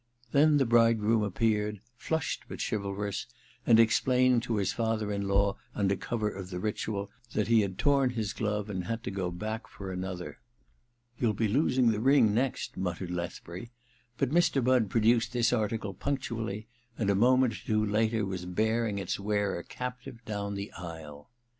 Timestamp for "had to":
8.85-9.11